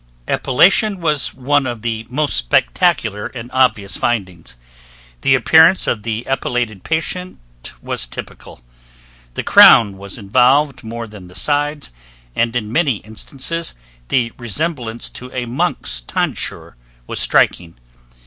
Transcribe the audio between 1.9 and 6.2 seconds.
most spectacular and obvious findings. The appearance of